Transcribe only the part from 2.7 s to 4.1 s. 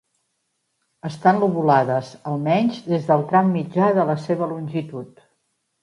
des del tram mitjà